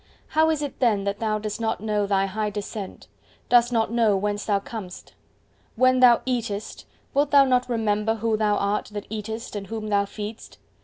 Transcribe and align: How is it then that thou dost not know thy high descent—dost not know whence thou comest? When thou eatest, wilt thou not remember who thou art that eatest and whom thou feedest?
How 0.29 0.49
is 0.49 0.63
it 0.63 0.79
then 0.79 1.03
that 1.03 1.19
thou 1.19 1.37
dost 1.37 1.61
not 1.61 1.79
know 1.79 2.07
thy 2.07 2.25
high 2.25 2.49
descent—dost 2.49 3.71
not 3.71 3.91
know 3.91 4.17
whence 4.17 4.45
thou 4.45 4.57
comest? 4.57 5.13
When 5.75 5.99
thou 5.99 6.21
eatest, 6.25 6.87
wilt 7.13 7.29
thou 7.29 7.45
not 7.45 7.69
remember 7.69 8.15
who 8.15 8.35
thou 8.35 8.55
art 8.55 8.85
that 8.93 9.05
eatest 9.11 9.55
and 9.55 9.67
whom 9.67 9.89
thou 9.89 10.05
feedest? 10.05 10.57